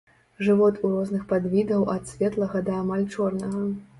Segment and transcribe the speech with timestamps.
[0.45, 3.63] Жывот у розных падвідаў ад светлага да амаль чорнага.